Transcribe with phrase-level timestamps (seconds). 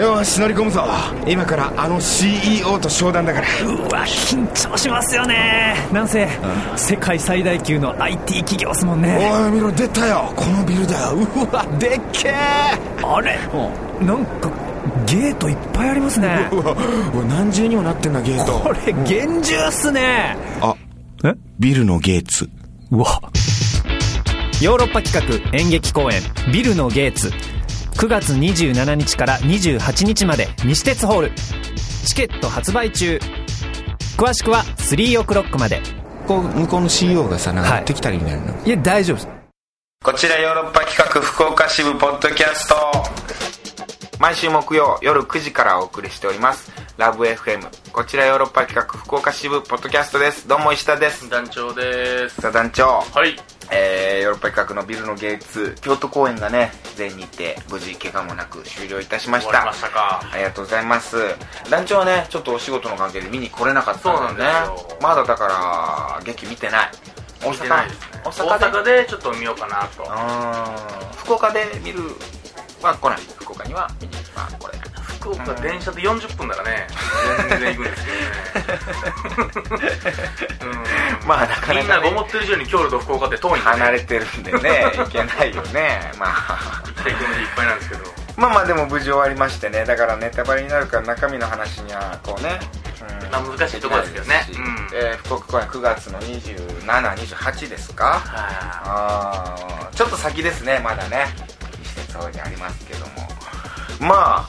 [0.00, 0.82] よし乗り込むぞ。
[1.28, 3.46] 今からあの CEO と商談だから。
[3.66, 5.74] うわ緊張しますよね。
[5.92, 6.26] なんせ
[6.74, 9.30] 世界最大級の IT 企業っすもんね。
[9.30, 10.32] おい見ろ出たよ。
[10.34, 11.12] このビルだよ。
[11.12, 12.32] うわでっけえ
[13.04, 13.38] あれ？
[14.00, 14.50] なんか
[15.06, 16.48] ゲートいっぱいありますね。
[16.50, 16.72] うわ
[17.12, 18.58] うわ何重にもなってんなゲート。
[18.60, 20.34] これ厳重っすね。
[20.62, 20.74] あ
[21.24, 21.34] え？
[21.58, 22.48] ビルのゲーツ。
[22.90, 23.20] うわ。
[24.62, 26.20] ヨーロッパ企画演劇公演
[26.52, 27.32] 「ビルのゲーツ」
[28.00, 31.32] 9月27日から28日まで西鉄ホール。
[32.06, 33.20] チケット発売中。
[34.16, 35.82] 詳しくは3オクロックまで。
[36.26, 39.28] こう向こうの CEO がさなんかはいやってきたりみたいな、いや大丈夫です。
[40.02, 42.74] こちらヨーロッパ企画福岡支部ポッドキャスト
[44.20, 46.70] 毎週木曜夜9時からお送りしております。
[46.98, 50.46] ラブ f m こちらヨーロッパ企画福岡支部ポッドキャストです。
[50.46, 51.30] どうも石田です。
[51.30, 52.38] 団長です。
[52.42, 53.00] さあ団長。
[53.00, 53.34] はい。
[53.70, 59.52] えー、ヨーロッパ企画のビルのゲーツ京都公演がね全日程無事怪我もなく終了いたしました。
[59.52, 60.20] 終わりましたか。
[60.30, 61.16] ありがとうございます。
[61.70, 64.28] 団長はねちょっとお仕事の関係で見に来れなかったんだよね。
[64.28, 64.98] そうなんですよ。
[65.00, 66.90] まだだから劇見てない。
[67.42, 67.68] 大阪。
[67.70, 70.04] ないですね大大阪でちょっと見ようかなと。
[70.06, 71.16] あー。
[71.16, 72.02] 福岡で見る
[72.82, 73.18] は来ない
[73.60, 76.86] 福岡には見には来れない福岡電車で40分ならね
[77.50, 78.16] 全然行くんですけど
[79.76, 79.92] ね。
[81.22, 81.28] うん。
[81.28, 81.80] まあなかなかね。
[81.80, 84.58] みんなが思ってる以上に京都と福岡って遠いんで、ね、離れてるんでね
[85.06, 86.12] いけないよね。
[86.18, 86.82] まあ。
[86.86, 88.04] 行きたい国でいっぱいなんですけど。
[88.36, 89.84] まあまあでも無事終わりましてね。
[89.84, 92.58] だからネタバレになるから中身の話にはこうね、
[93.02, 93.30] うん。
[93.30, 94.46] まあ難しいところですけどね。
[94.94, 98.04] えー福岡公演9月の2728ですか？
[98.04, 99.94] はあー。
[99.94, 101.26] ちょっと先ですねまだね。
[101.82, 103.09] 施設方にありますけども
[104.00, 104.48] ま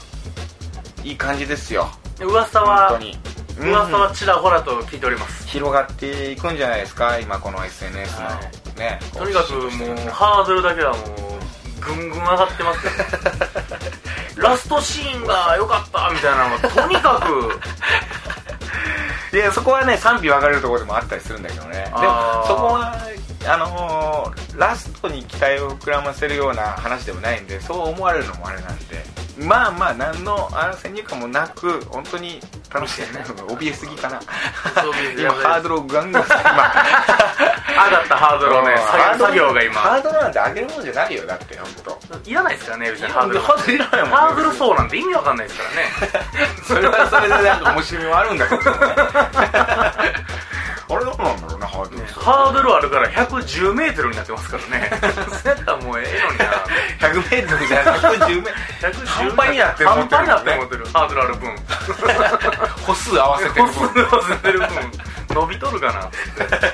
[1.04, 1.88] いい感じですよ。
[2.20, 3.18] い噂本は当に。
[3.60, 8.40] 噂はちらほらと聞いております、広がっていくんじゃないですか今この SNS の、は
[8.78, 8.98] ね。
[9.12, 9.70] とにかくもう
[10.08, 11.02] ハードルだけはもう
[11.80, 12.92] ぐんぐん上がってますよ。
[14.42, 17.60] ラストシーンが良かったみたいなのがとにかく。
[19.36, 21.84] いやそこはね賛否分かれるところでもあったりするんだけどね。
[21.84, 22.96] でもそこは
[23.46, 29.02] あのーラストに期待を膨らませるような話でもないんでそう思われるのもあれなんで
[29.38, 32.38] まあまあ何のあの先入観もなく本当に
[32.72, 34.20] 楽しいね怯えすぎかな。
[35.18, 36.32] 今ハードルをガンガン今。
[37.72, 42.30] 上がったハードルをね下げる作業がハ今ードルなんて上げるもんじゃないよだって本当。
[42.30, 44.16] いらないですからね別にハードルハードルいらないもんね。
[44.16, 45.84] ハードル層なんて意味わかんないですからね。
[46.66, 48.76] それはそれでなんか面白みはあるんだけどね
[52.22, 54.90] ハードルあるから110メートルになってますからね。
[55.42, 56.44] そうやったらもうええのにな。
[57.00, 58.94] 100メートルじゃなくて110メートル。
[58.94, 59.88] 110半端になってる。
[59.90, 61.56] 半端になって思ってるハードルある分
[62.86, 64.68] 歩数合わせてる歩数合わせてる分。
[65.30, 66.10] 伸びとるかな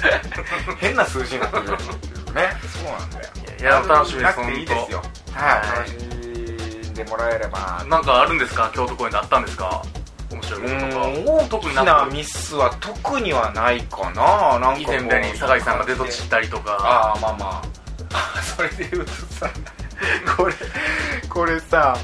[0.81, 1.77] 変な数字になってるね。
[1.77, 3.29] そうなんだよ。
[3.61, 5.03] いや楽しみですいいですよ。
[5.35, 5.77] はい。
[5.77, 5.93] 楽し
[6.91, 7.83] んでもらえれば。
[7.87, 8.71] なんかあるんですか？
[8.75, 9.83] 京都公演であったんですか？
[10.57, 11.69] 面白いこととか。
[11.69, 14.59] うん大きなミスは特にはないかな。
[14.59, 16.73] なんか以前みたいに酒井さんが出とちったりとか。
[16.81, 17.79] ああまあまあ。
[18.13, 19.51] あ それで言うとさ
[20.37, 20.55] これ
[21.29, 21.97] これさ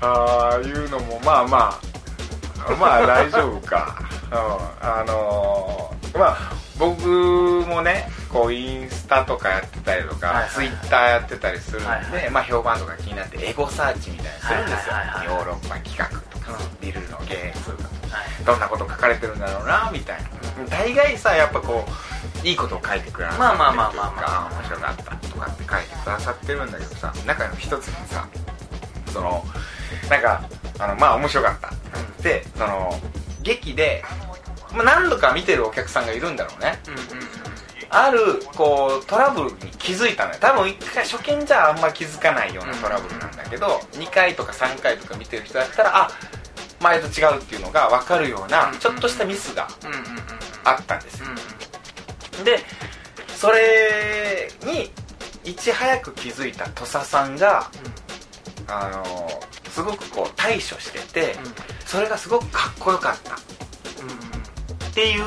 [0.00, 1.80] ああいうのもまあま
[2.66, 3.94] あまあ大丈夫か、
[4.32, 4.38] うん、
[4.88, 6.38] あのーまあ
[6.78, 7.06] 僕
[7.68, 12.30] もねこうインスタとかやってたりとか、はいはいツイッターやってたりするんで、はいはい。
[12.30, 16.33] まあ、評判とか気になってエゴサーチみたいにするんですよ、ヨーロッパ企画とか、
[16.80, 17.76] ビルのゲーム。
[17.76, 20.28] とかはいどんなこと書かれてるんだろうなみたいな。
[20.68, 21.84] 大概さやっぱこ
[22.42, 24.50] ういいことを書いてくれなまあまあまあまあまあ。
[24.54, 28.28] 面白かったとかって書いてくださってるんだけどさ中の一つにさ
[29.12, 29.44] その
[30.10, 30.44] なんか
[30.78, 31.72] あのまあ面白かった。
[32.22, 32.98] でその
[33.42, 34.02] 劇で、
[34.72, 36.78] まあ、何度か見てるお客さんがいるんだろうね。
[36.86, 37.08] うんうんうん。
[37.90, 40.38] あるこうトラブルに気づいたのよ。
[40.40, 46.10] 多分1回初見じゃあんま気づかないようなトラブルなんだけど2回とか3回とか見てる人だったらあ
[46.84, 49.66] 前と違うっていうのが分かるようなちょっとしたミスが
[50.64, 51.26] あったんですよ。
[51.28, 52.58] うんで
[53.36, 54.90] それに
[55.44, 57.70] いち早く気づいた土佐さんが
[58.66, 59.28] あの
[59.70, 61.36] すごくこう対処してて
[61.86, 63.32] それがすごくかっこよかった。
[63.32, 63.38] うん
[64.90, 65.24] っていう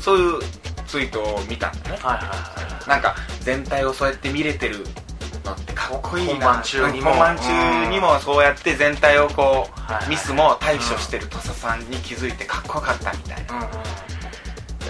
[0.00, 0.40] そういう
[0.86, 1.98] ツイートを見たんだね。
[2.02, 2.88] はいはいはい。
[2.88, 4.84] なんか全体をそうやって見れてる
[5.44, 6.32] のってかっこいいな。
[6.32, 7.10] 本番中にも。
[7.10, 9.68] 本番中にもそうやって全体をこ
[10.06, 13.68] う、ミスも対処してる土佐さんに気づいてかっこよかったみたいな。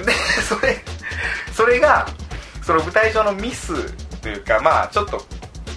[0.04, 0.12] で
[0.42, 0.82] それ
[1.52, 2.06] それが
[2.62, 5.24] その舞台上のミスというかまあちょっと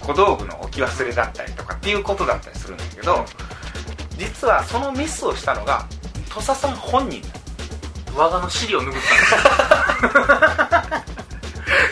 [0.00, 3.24] 小道具の置き忘れだったりとかっていうことだったりするんだけど
[4.16, 5.84] 実はそのミスをしたのが
[6.30, 7.22] 土佐さん本人
[8.14, 8.92] 我がの尻を拭った。
[8.92, 9.16] んです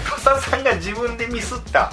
[0.08, 1.92] 土佐さんが自分でミスった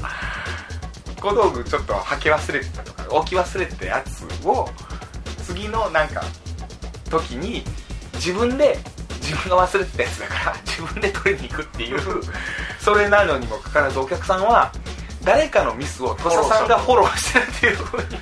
[1.21, 4.67] 小道具ちょっと履き忘れてたとか置き忘れてたやつを
[5.43, 6.23] 次のなんか
[7.09, 7.63] 時に
[8.15, 8.79] 自分で
[9.21, 12.21] 自分が忘れてたやつだから 自分で取りに行くっていう
[12.79, 14.71] それなのにもかかわらずお客さんは
[15.23, 18.17] 誰かのミスを土佐さんがフォローしてるっていうふうに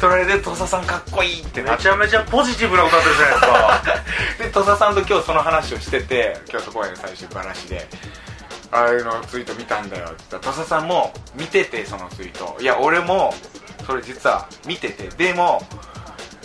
[0.00, 3.82] 取られて土佐さんかっこいいってめちゃめちゃポジティブな歌ってるじゃないですか。
[4.38, 7.88] で土佐さんと今日その話をしてて京都公演の最終話で
[8.70, 12.60] ああいうのツイート見たんだよって言ったら土佐さんも見ててそのツイート。
[12.60, 13.32] いや俺も
[13.86, 15.08] それ実は見てて。
[15.08, 15.62] でも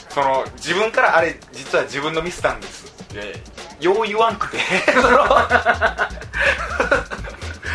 [0.09, 2.93] その自分からあれ実は自分のミスなんです。
[3.03, 3.35] って
[3.83, 4.57] よう言わんくて。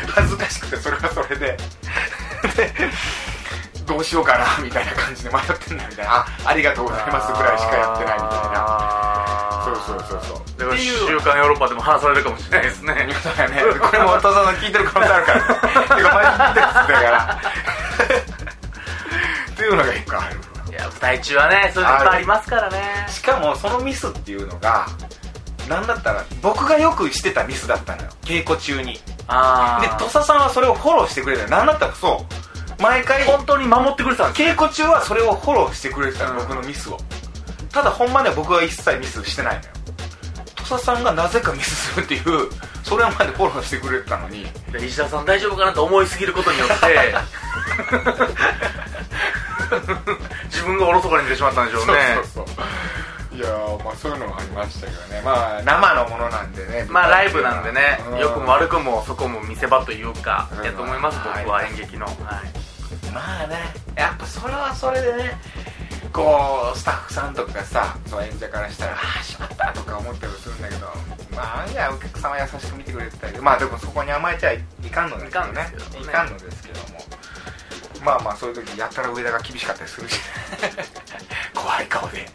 [0.08, 1.56] 恥ずかしくてそれはそれで。
[2.56, 2.72] で
[3.86, 6.16] どうしようかなみたいな感じで迷ってんだみたいな。
[6.16, 9.37] あありがとうございますぐらいしかやってないみたいなな
[9.88, 13.08] そうそうそうだから週刊ヨーロッパでも話されるかもしれないですね。
[13.22, 13.78] そうだよね。
[13.80, 17.40] これもお父さんの聞いてる可能性あるから、ね、 てかマジ聞いてるだから。
[19.50, 20.36] っていうのが一個ある。
[20.70, 23.06] いや舞台中はねそういうのいっぱいありますからね。
[23.08, 24.86] しかもそのミスっていうのが
[25.68, 28.08] なんだったら僕がよくしてたミスだったのよ。
[28.24, 29.00] 稽古中に。
[29.26, 32.26] ああで土佐さんはそれをフォローしてくれたのなんだったらそ
[32.78, 32.82] う。
[32.82, 36.98] 毎回本当に守ってくれてたんです稽古中はそれをフォローしてくれてたの、うん僕のミスを。
[37.72, 39.70] ただ本番では僕は一切ミスしてないのよ
[40.76, 42.50] さんがなぜかミスするっていう
[42.82, 44.46] それまでフォローしてくれてたのに。
[44.72, 46.74] で石田さん大丈夫かなと思いすぎることによって。
[50.50, 51.92] 自分がおろそかに出てしまったんでしょうね。
[52.34, 53.36] そうそうそう。
[53.36, 55.22] いやーまあそういうのがありましたけどね。
[55.24, 56.86] まあ生のものなんでね。
[56.90, 58.00] まあライブなんでね。
[58.10, 58.18] うん。
[58.18, 60.64] 良くも悪くもそこも見せ場というかうん。
[60.64, 61.44] やと思いますはい。
[61.44, 62.06] 僕は演劇の。
[62.06, 62.14] はい。
[63.12, 63.74] まあね。
[63.96, 65.38] やっぱそれはそれでね
[66.18, 70.86] こうスタッフさんとかさそう演者からしたら「ああしまった」とか思ったりするんだけど
[71.34, 74.60] まあ案外お客様優しく見てくれてたりまあでもそこに甘えちゃい
[74.90, 75.70] かんのですけどね。
[76.02, 76.98] いかんのですけども。
[78.04, 80.20] まあまあそういう時やったら上田が厳しかったりするし
[81.54, 82.28] 怖い顔で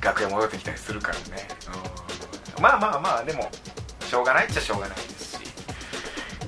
[0.00, 1.48] 楽屋戻ってきたりするからね。
[2.56, 2.62] うん。
[2.62, 3.50] まあまあまあでも
[4.08, 5.38] しょうがないっちゃしょうがないですし。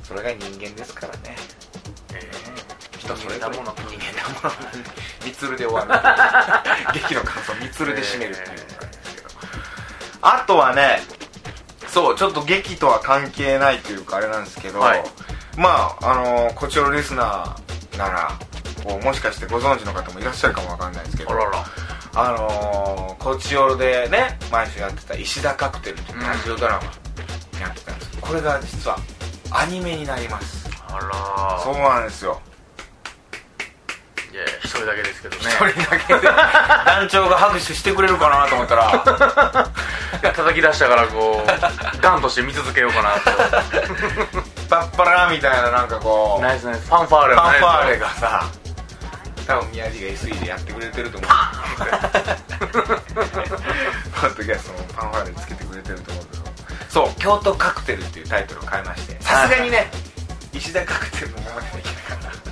[0.05, 1.37] それが人間ですからね。
[1.37, 1.60] え
[3.15, 4.55] 人それぞれ人間だもの人間だもの。
[5.25, 9.29] みつるで終わる劇の感想みつるで締めるっていうのがあるんですけど。
[10.23, 11.03] あとはね
[11.89, 15.05] そうちょっと劇とは関係ないというかあれなんですけど、はい。
[15.57, 18.33] まああのこちらのリスナーなら
[18.85, 21.65] こうもしかしてご存知の方もいらっしゃるかもわかんないですけどあらら。
[22.13, 28.99] あのー、こちおろでね毎週やってた石田カクテルというラジオドラマやってたんですけどこれが実は
[29.53, 30.69] アニメになります。
[30.89, 32.41] あらそうなんですよ
[34.33, 35.43] いや一人だけですけどね。
[35.43, 36.21] 一人だけで。
[36.21, 39.71] 団長が拍手してくれるかなと思ったら。
[40.33, 43.31] 叩き出したからこうガンとして見続けようかなと。
[44.69, 46.43] パッパラーみたいななんかこう。
[46.43, 46.87] ナイスナイス。
[46.87, 48.45] ファンファーレファンファーレレがさ
[49.47, 51.35] 多分宮地が SE でやってくれてると思うポ
[54.29, 56.45] ッドキャストもファンファーレつけてくれてると思うけど。
[56.89, 59.17] そう「京都カクテル」っていうタイトルを変えまして。
[59.21, 59.91] さすがにね
[60.53, 62.50] 石田カクテルのままでできなかった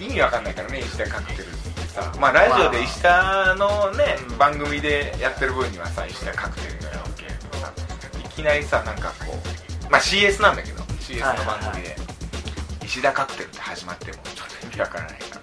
[0.00, 2.12] 意味わかんないからね石田カクテルってさ。
[2.20, 4.38] まあラジオで石田のね、うん。
[4.38, 7.72] 番組でやってる分にはさ石田カクテルがやけどさ。
[8.18, 9.34] いきなりさなんかこ
[9.88, 11.96] うまあ CS なんだけど CS の番組で。
[12.84, 15.40] 石田カクテルって始まってもちょっと意味わからないから。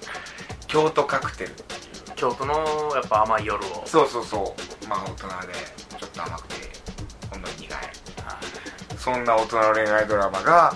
[0.67, 1.51] 京都カクテル。
[1.51, 2.55] っていう京都の
[2.95, 3.83] やっぱ甘い夜を。
[3.85, 4.88] そうそうそう。
[4.88, 5.53] まあ大人で
[6.00, 6.55] ちょっと甘くて
[7.29, 7.77] ほんのり苦い。
[8.97, 10.75] そんな大人の恋愛ドラマが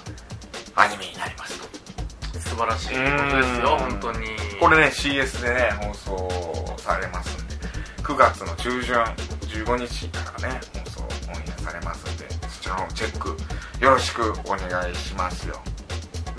[2.60, 4.28] 晴らしいことですよ本当に。
[4.60, 7.56] これね CS でね放送されますんで。
[8.04, 12.28] 9月の中旬15日からね放送オンエアされますんで。
[12.50, 13.38] そちらのチェック
[13.82, 15.56] よろしくお願いしますよ。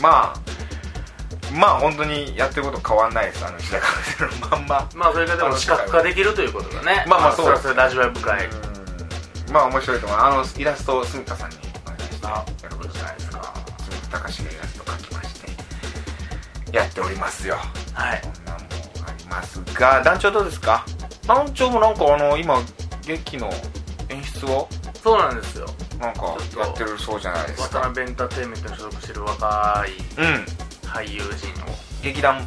[0.00, 0.40] まあ
[1.54, 3.44] まあ本当にやってること変わんないです。
[3.44, 4.88] あの石田カルのまんま。
[4.94, 7.04] まあそれがでも視覚化できるということがね。
[7.08, 9.52] まあまあそうそれはそれで味わい深いうん。
[9.52, 10.18] まあ面白いと思う。
[10.18, 13.54] あのイラストを住田さんにお願いしてあやることじゃないですか。
[13.78, 14.42] 住田隆
[17.00, 17.56] ておりますよ。
[17.94, 18.20] はい。
[18.22, 18.66] こんなんも
[19.06, 20.84] ありますが団長どうですか？
[21.26, 22.58] 団長もなんかあの今
[23.06, 23.50] 劇の
[24.10, 24.68] 演出を？
[25.02, 25.66] そうなんですよ。
[25.98, 27.80] なんかやってるそうじゃないですか。
[27.80, 30.44] 渡辺エンターテインメントに所属してる若いうん。
[30.88, 31.66] 俳優陣を。
[32.02, 32.46] 劇団？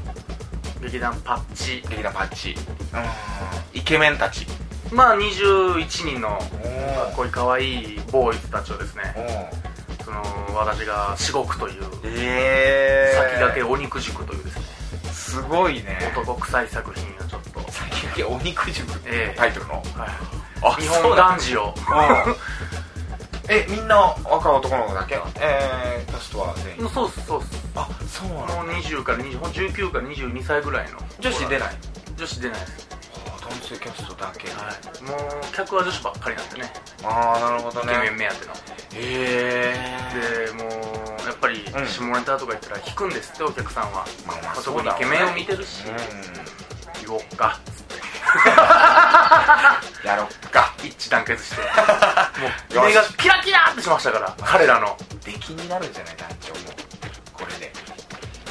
[0.81, 1.83] 劇団パッチ。
[1.89, 2.51] 劇団パッチ。
[2.53, 2.57] う
[3.75, 3.79] ん。
[3.79, 4.45] イケメンたち。
[4.91, 9.50] まあ21人のおかっこいい可愛いボーイズたちをですね
[10.13, 14.63] の私が至極というええ先駆けお肉塾というですね。
[15.12, 15.98] すごいね。
[16.15, 19.36] 男臭い作品をちょっと、先駆けお肉塾ええ。
[19.38, 19.84] タイトルの、はい、
[20.62, 21.74] あ日本男児を。
[21.75, 22.36] うん
[23.50, 25.15] えみんな若い男の子だけ？
[25.41, 26.89] えー、キャストは全員。
[26.89, 27.67] そうっすそうっす。
[27.75, 30.98] あそうなのもう20から20 19から22歳ぐらいの。
[31.20, 31.75] 女子出ない？
[32.15, 32.60] 女子出ない。
[32.62, 32.88] です
[33.36, 36.74] 男男性キャストだけ、はい、もう客は女子ばっかりなんでね。
[37.03, 38.53] ああなるほどイケメンね目当ての
[38.95, 41.88] へえでもうやっぱりうん。
[41.88, 47.47] 下ネタとか言ったら引くんですってお客さんは、まあまあ特にイケメンを見てるし、う言おうか。
[47.47, 47.73] ん
[50.07, 50.73] やろっか。
[50.83, 51.62] 一致団結して。
[52.75, 54.97] もう目がキラキラってしましたから彼らの。
[55.23, 56.59] 出来になるんじゃない団長も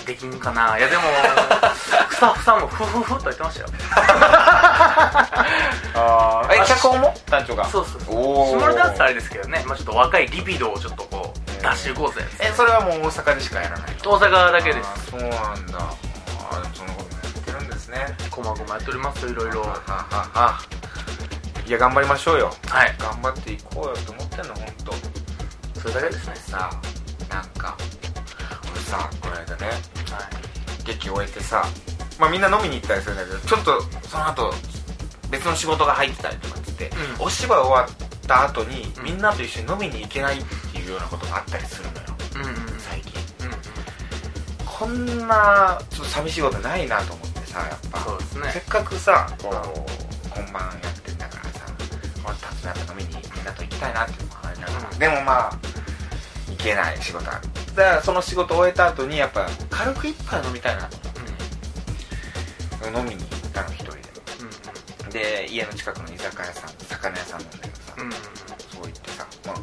[0.06, 0.76] できんかな。
[0.78, 1.02] いやでも
[1.75, 1.90] ス
[2.21, 3.68] タッフさんもフフフと言ってましたよ。
[5.94, 7.14] あえあ脚本も？
[7.30, 7.64] 団長が？
[7.66, 8.61] そうそうそう。
[8.61, 12.25] 下ネタってあれですけどね、まあ、ちょっと若いリビドをちょっとこう出していこうぜ。
[12.40, 15.11] えそれはもう大阪でしかやらない大阪だけです。
[15.11, 15.38] そうなんだ。
[15.38, 18.16] あーでもそんなこともやってるんですね。
[18.30, 19.61] こまごまやっておりますよいろいろ。
[19.62, 19.75] はは
[20.11, 20.59] はは
[21.66, 22.52] いや頑張りましょうよ。
[22.68, 22.94] はい。
[22.99, 26.35] 頑張っていこうよと思ってんの本当それだけですね。
[26.49, 26.71] さ
[27.28, 27.76] なんか。
[27.78, 28.01] 俺
[28.92, 29.66] さこの間ね。
[29.66, 30.84] はい。
[30.84, 31.64] 劇終えてさ
[32.20, 34.52] まあみんな飲みに行ったりするんだけどちょっとその後
[35.30, 37.26] 別の仕事が入ってたりとかっつって、うん。
[37.26, 39.04] お芝居終わった後に、うん。
[39.04, 42.06] みんなと一緒に飲みに行けないっていうようなことがあったりするのよ。
[42.34, 43.18] うんうん最近。
[43.40, 43.58] うんうん。
[44.66, 48.00] こんなちょっと寂しいことないなと思ってさやっぱ。
[48.00, 48.50] そうですね。
[48.52, 49.54] せっかくさこう
[50.28, 51.64] 本番やってんだからさ
[52.14, 54.99] 終わった後やっぱ飲みにみんなと行きたいなっていうのもあるから、うん。
[54.99, 55.58] でもまあ
[56.50, 60.83] 行けない仕事あるだからその仕事終えた後にやっぱ軽く一杯飲みたいな。
[60.88, 60.97] と
[62.88, 63.99] 思って飲みに行ったの一人で。
[65.05, 69.57] うんで家の近くの居酒屋さん魚屋さんなんだけどさ、うんうんそう言ってさ、まあ、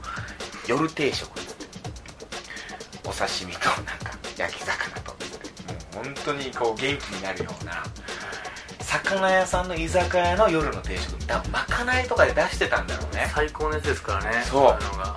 [0.68, 1.66] 夜定食っつって。
[3.10, 5.18] お刺身となんか焼き魚とも
[6.02, 7.84] う本当にこう元気になるような
[8.80, 13.32] 魚屋さんの居酒屋の夜の定食多分まかないとかで出してたんだろうね。
[13.34, 14.44] 最高のやつですからね。
[14.44, 14.62] そう。
[14.62, 15.16] いのが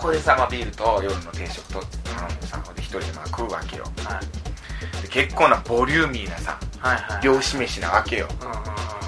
[0.00, 3.84] こでさ、まあ、ビールと夜の定食と頼んでさで一人でまあ食うわけよ。
[4.04, 5.02] はい。
[5.02, 7.22] で結構なボリューミーなさはいはい。
[7.22, 8.28] 漁師飯なわけよ。
[8.40, 8.60] うんうんうん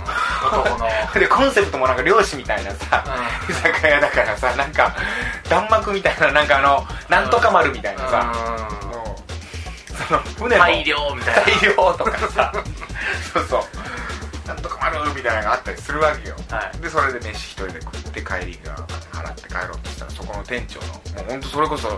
[0.45, 0.87] 男の。
[1.15, 3.05] でコンセプトもなんか漁師みたいなさ、
[3.49, 4.95] う居酒屋だからさなんか
[5.49, 8.33] 弾幕みたいななんかあのなんとか丸みたいなさ、
[8.93, 11.43] もうその船も大量みたいな。
[11.43, 12.53] 大量とかさ。
[13.33, 13.63] そうそう
[14.83, 16.79] なんとか丸みたいなのがあったりするわけよ、はい。
[16.79, 18.77] でそれで飯一人で食って帰りが
[19.12, 20.95] 払って帰ろうとしたらそこの店長のも
[21.29, 21.89] う本当それこそ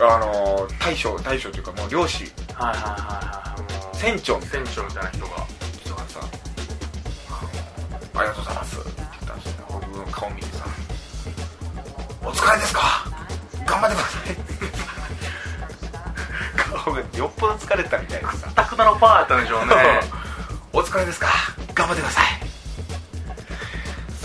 [0.00, 2.24] あの大将大将というかもう漁師。
[2.54, 4.66] はいはいはいはい船長みたいな。
[4.66, 5.46] 船長みたいな人が。
[5.84, 6.20] 人がさ
[8.16, 9.64] 「ありがとうございます」って言ったんですよ。
[9.70, 10.64] 僕の顔見てさ
[12.22, 12.80] 「お疲れですか？
[13.66, 14.36] 頑張ってください」
[16.84, 18.48] 顔がよっぽど疲れてたみたいでさ。
[18.54, 19.74] タクナのパーやったんでしょうね。
[20.72, 21.28] お疲れですか？
[21.74, 22.24] 頑張ってください。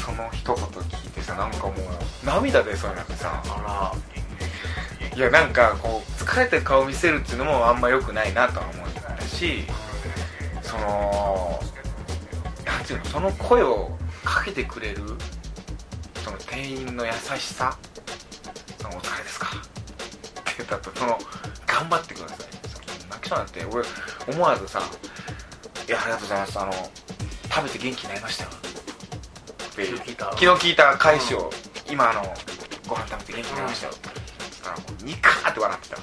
[0.02, 3.94] その一言聞いてさなんかもう涙出そうなってさあ
[5.16, 8.90] いやなんかこう疲れてる顔見せるっていうのもあんま良くないなとは思う
[9.28, 9.64] し
[10.62, 11.60] その
[12.66, 13.92] なんていうのその声を
[14.24, 14.98] かけてくれる
[16.24, 17.78] その店員の優しさ
[18.84, 19.62] 「お疲れですか?」っ
[20.44, 21.18] て言ったとその
[21.66, 22.38] 「頑張ってください」
[23.10, 23.86] 泣きそうになって俺
[24.36, 24.82] 思わずさ
[25.88, 26.92] 「いやありがとうございますあの
[27.52, 28.44] 食べて元気になりました？
[28.46, 28.50] よ」
[29.72, 31.50] 昨日聞いた昨日聞いた返しを、
[31.90, 32.22] 今あの
[32.88, 33.88] ご飯食べて元気になりました。
[33.88, 35.98] よ」って言ったらもうニカーって笑ってた。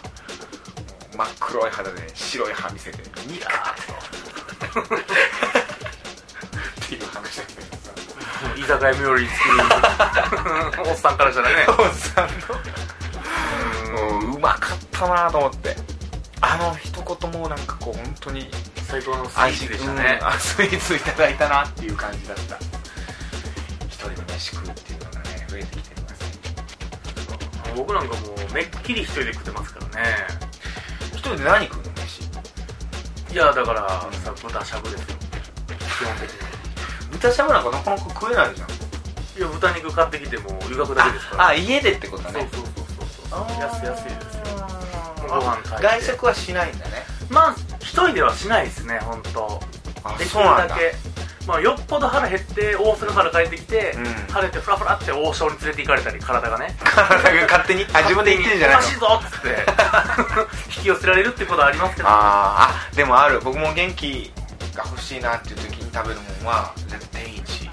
[1.16, 4.96] 真っ黒い肌で白い歯見せてニカーって
[6.84, 7.92] っていう話だけどさ。
[8.54, 9.42] 居酒屋冥利につき
[10.90, 11.66] おっさんからしたらね。
[11.68, 12.28] おっさん
[13.94, 14.34] のうん。
[14.34, 15.76] うまかったなと思って。
[16.42, 18.50] あの一言もなんかこう本当に
[18.96, 20.18] 最高のスイーツでしたね。
[20.22, 22.56] うんあスイーツいただいたなっていう感じだった。
[23.88, 26.30] 一人で飯食うっていうのがね増えてきてるから最
[27.74, 30.16] 近僕なんかもうめっきり一人で食ってますからね。
[31.12, 32.22] 一人で何食うの飯？
[33.32, 33.86] いやだから
[34.24, 35.16] さ豚しゃぶですよ。
[35.68, 36.38] 基本的に。
[37.12, 38.68] 豚しゃぶなんかなかなか食えないじゃん。
[38.70, 41.48] いや豚肉買ってきても湯がくだけですから。
[41.48, 42.48] あ家でってことだね。
[42.50, 44.42] そうそうそうそう安い安いですよ。
[44.56, 46.85] あご飯外食はしないんだ
[48.04, 49.60] 人ではしないですね本当。
[50.04, 50.62] あできそうなんだ。
[50.64, 50.94] るだけ。
[51.46, 54.04] まあよっぽど腹減って大阪から帰ってきて、うん。
[54.32, 56.74] 晴れてフラフラって王将に連れて行かれたり体がね。
[56.84, 57.86] 体が勝手に？
[57.92, 58.82] あ自分で言ってんじゃないの？
[58.82, 59.48] おかしいぞっつって
[60.78, 62.08] 引き寄せられるってことはありますけど。
[62.08, 62.14] あー
[62.92, 63.40] あでもある。
[63.40, 64.32] 僕も元気
[64.74, 67.70] が欲しいなっていう時に食べるもんは絶対天一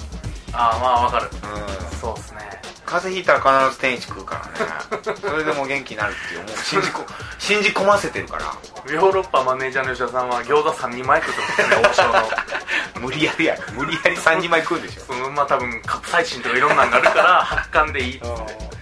[0.54, 1.30] ああまあわかる。
[1.32, 1.98] うん。
[2.00, 2.62] そうっすね
[2.94, 5.16] 風邪ひいたら必ず天一食うからね。
[5.20, 7.02] それでもう元気になるっていうもう信じこ
[7.40, 8.94] 信じ込ませてるから。
[8.94, 15.02] ヨーロッパマネージャーの吉田さんは餃子3人前食ってますね王将の無理やりや無理やり3人前食うでしょ。
[15.02, 18.74] そのまあ多分カプサイシンとかいろんなのがあるから発汗でいいっつって。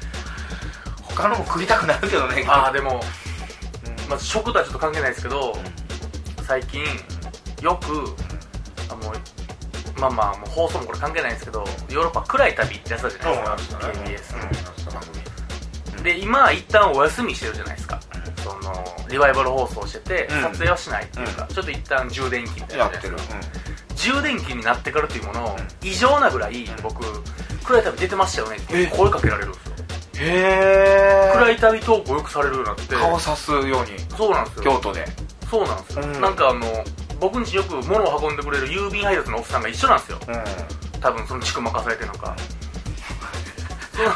[1.16, 2.44] 他のも食いたくなるけどね。
[2.48, 3.02] ああでも、
[3.86, 5.58] うんまあ、食とはちょっと関係ないですけど
[6.46, 6.84] 最近
[7.62, 8.14] よく
[8.90, 9.14] あの
[10.02, 14.62] まあまあもう放送もこれ関係ないんですけどヨーロッパ暗い旅ってやつだじゃないですか、うん KBS
[16.04, 18.00] で今一旦お休みしてるじゃないですか、
[18.44, 18.74] その
[19.08, 20.42] リバイバル放送してて、うん。
[20.42, 23.18] 撮影はしないっていうか、ちょっと一旦充電器みたいなのやってる、
[23.96, 27.04] 充電器になってからっていうものを異常なぐらい僕
[27.64, 29.72] 暗い旅出てましたよねって声かけられるんですよ。
[30.24, 32.96] へ暗い旅投稿よくされるようになって。
[32.96, 33.72] 顔さすように。
[34.18, 34.64] そうなんですよ。
[34.64, 35.06] 京都で。
[35.50, 36.22] そうなんですよ、うん。
[36.22, 36.62] なんかあの
[37.22, 40.20] 僕んちよく物を運んでくれる郵便配達のおっさんが一緒なんですよ。
[40.28, 41.00] うん。
[41.00, 42.36] 多分その地区任されてるのか。
[43.96, 44.10] その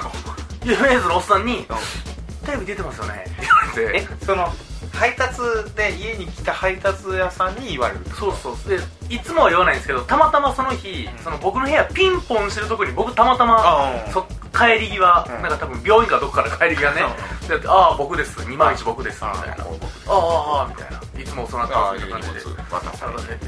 [0.62, 1.68] 郵便配達のおっさんに
[2.44, 4.08] 「テレビ出てますよね」って言われて。
[4.22, 4.52] えその
[4.92, 5.40] 配達
[5.76, 8.58] で家に来た配達屋さんに言われるそうそう。
[8.68, 8.80] で
[9.14, 14.14] いつもは言わないんですけどたまたまその日その僕の部屋ピンポンしてるとこに僕たまたまあうん。
[14.14, 15.42] そ帰り際、うん。
[15.44, 17.02] なんか多分病院かどっかから帰り際ね。
[17.48, 18.40] でああ僕です。
[18.40, 19.24] 201僕です。
[19.24, 19.64] みたいな。
[19.64, 19.68] あ
[20.08, 22.39] あああみたいないつもその後ああそういう感じで
[22.72, 23.45] 渡されて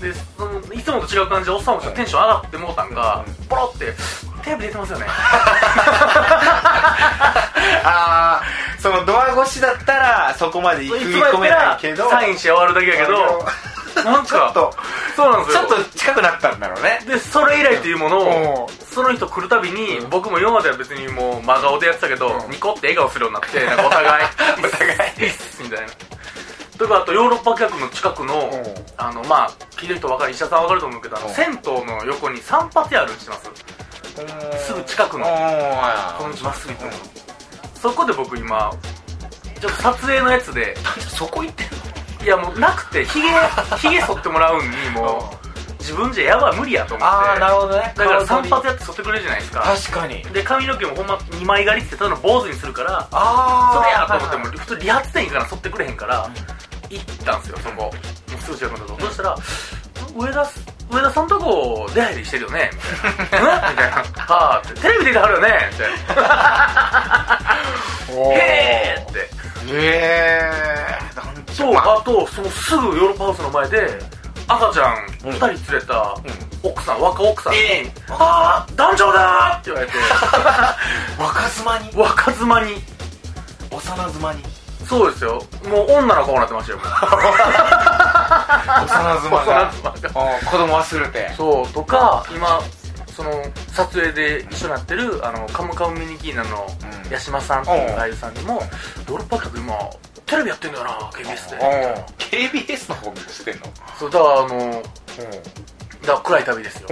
[0.00, 3.34] でそのいつもと違う感じでおっさんもちょっとテンション上がってもうたんがうん。
[3.46, 3.94] ポロって
[4.44, 5.06] 「テレビ出てますよね」
[7.84, 8.42] ああ
[8.78, 13.46] そのドア越しだったらそこまでい踏み込めないけどサインして終わるだけやけど
[14.04, 14.74] なんかちょっと
[15.16, 15.66] そうなんですよ。
[15.66, 17.00] ちょっと近くなったんだろうね。
[17.06, 22.50] でそれ以来っていうものをおその人来るたびに僕も今までは別にもう真顔でやってたけど、うん。
[22.50, 24.26] ニコって笑顔するようになってお互い
[24.58, 25.10] お互い。
[25.62, 25.86] みたいな
[26.78, 28.86] とかあとヨーロッパ客の近くのうん。
[28.98, 34.66] あのまあ聞いてる人分かる医者さん分かると思うけど銭湯の横に散髪屋あるんしてます？
[34.66, 35.24] すぐ近くの。
[35.26, 35.30] こ
[36.28, 36.92] の道まっすぐ行くの。
[37.74, 38.70] そこで僕今
[39.60, 40.74] ちょっと撮影のやつで
[41.08, 42.24] そこ行ってんの？
[42.24, 43.28] いやもうなくてヒゲ
[43.78, 45.45] ヒゲ剃ってもらうんにもう
[45.86, 47.14] 自分じゃやばい無理やと思って。
[47.14, 47.94] ああなるほどね。
[47.96, 49.60] だから散顔髪やって剃ってくれるじゃないですか。
[49.62, 50.22] 確かに。
[50.24, 56.28] で髪の毛もほんま2枚刈りってただの坊主にするからあそれやと思ってもも普通理髪店から剃ってくれへんから
[56.90, 57.92] 行ったんですよそこも
[58.36, 58.94] うすぐ近くのと。
[58.94, 59.36] こそしたら
[60.16, 60.46] 上田
[60.90, 62.70] 上田さんとこ出入りしてるよね？
[63.18, 63.96] みたいな「えみたいな
[64.34, 67.38] 「はあ」って「テレビ出てはるよね」みたいな
[68.34, 69.20] 「へえ」って。
[69.20, 69.26] へ
[69.72, 70.66] え
[71.52, 73.98] そう、まああとそのすぐヨーロッパハウスの前で
[74.48, 76.14] 赤ちゃん2人連れた
[76.62, 79.92] 奥さん、若奥さんにええ「ああ団長だ!」って言われて。
[81.18, 81.90] 若妻に？
[81.94, 82.84] 若妻に。
[83.70, 83.80] 幼
[84.10, 84.42] 妻に？
[84.88, 85.42] そうですよ。
[85.68, 86.78] もう女の子になってましたよ。
[86.78, 86.82] 幼
[88.86, 89.12] 妻が。
[89.14, 89.70] 幼妻が。
[90.14, 91.32] あ子供忘れて。
[91.36, 92.60] そうとか今
[93.16, 93.30] その
[93.72, 97.10] 撮影で一緒になってるあのカムカムミニキーナのうん。
[97.10, 99.74] 八島さんっていう俳優さんにもヨーロッパ客今
[100.26, 102.04] テレビやってんだよな KBS で。
[102.18, 103.66] KBS の方見してんの？
[103.98, 104.82] そうだからあの
[106.02, 106.88] だから暗い旅ですよ、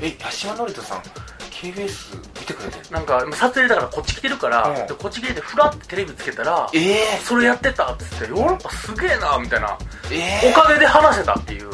[0.00, 1.02] え八島智人さん
[1.50, 4.86] KBS 見てくれてるなんか撮影だからこっち来てるから、うん。
[4.86, 9.78] でこっち来ててフラってテレビつけたらええそれやってたっつってヨーロッパすげえなみたいな。
[10.12, 11.70] えおかげで話せたっていう。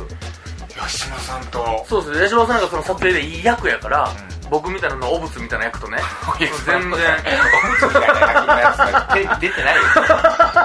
[0.77, 1.85] 八島さんと。
[1.89, 4.09] そうですね八島さんなんかその撮影でいい役やから、う
[4.51, 5.99] 僕みたいなのお仏みたいな役とね。
[6.39, 6.83] 全然。
[6.83, 6.97] おむ
[7.79, 9.83] つみたいな感じのやつがテレビ出てないよ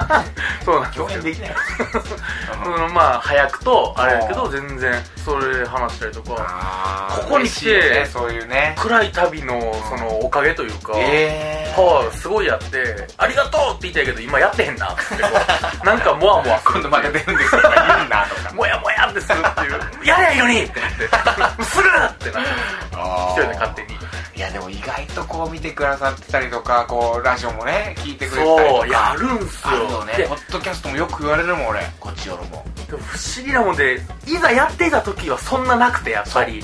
[0.63, 1.21] そうなんですよ。
[1.21, 1.55] できない。
[2.65, 6.35] うんまあ早くとあれやけど全然それで話したりとか。
[6.39, 8.75] あーここに来てねそういうね。
[8.77, 14.91] 暗い旅のそのおかげというか、ええはい、すごいやって、ありがとうって言いたいけど、今やってへんな。
[14.91, 16.73] っ てなんかもわもわする。
[16.73, 17.61] 今度また出るんですよ。
[17.61, 18.53] 言うんだとか。
[18.53, 22.49] もやもやってするっていう、やりゃいいのにってなって、するってなって、
[22.91, 24.04] 一人で勝手に。
[24.35, 28.81] いやでも意外とこう見てくださってたりとかこうラジオもね聞いてくれてたりとか。
[28.81, 29.73] そう、やるんすよ。
[29.73, 30.05] よ。
[30.05, 30.29] でね。
[30.29, 31.79] ポッドキャストもよく言われるもん俺。
[31.99, 36.63] こっちよりもでも不思議なもんで、いざやっていた時はそんななくて、やっぱり。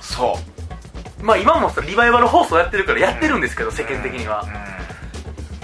[0.00, 0.36] そ
[1.20, 1.24] う。
[1.24, 4.44] まあ今もさ、リバイバル放送やってるからやってるんですけど、世間的には。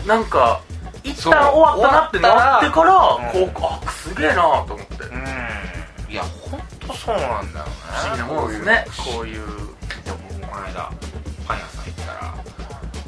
[0.06, 0.60] なんか、
[1.02, 5.04] 一旦終わったなってなってから、うんこう、あ、すげえなと思って。
[5.04, 6.12] うん。
[6.12, 7.72] いや本当そうなんだよね。
[7.82, 9.46] 不思議なもんですね、こういう。
[10.04, 10.90] でも僕この間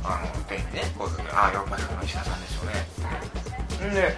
[0.05, 2.87] あの店員にねこう「ああヨーロッパの石田さんですよね」
[3.91, 4.17] んで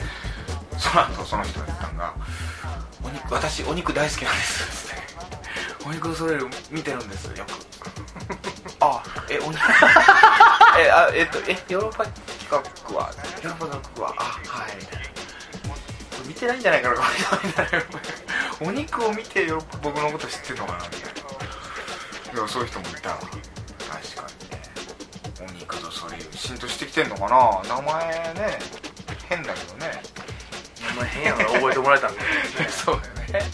[0.79, 2.15] その後その人が言ったんが
[3.05, 5.03] 「お肉私お肉大好きなんです」つって
[5.87, 6.39] 「お肉それ
[6.71, 7.53] 見てるんですよく」
[8.81, 9.03] あ。
[9.29, 9.61] えお肉。
[10.79, 13.11] えあえっとえヨーロッパ企画は
[13.43, 15.07] ヨーロッパ企画はあはいみたいな。
[16.27, 17.03] 見てないんじゃないかなこ
[17.43, 17.85] れみたいな。
[18.61, 21.15] お肉を見てよ僕のこと知ってるのかなみたい
[22.43, 22.49] な。
[22.49, 23.19] そういう人もいた
[25.49, 27.77] お肉とそういう浸透してきてんのかな？
[27.77, 28.59] 名前ね
[29.29, 30.03] 変だけどね。
[30.95, 32.21] お前変やから覚えてもらえたんで。
[32.69, 33.47] そうだよね。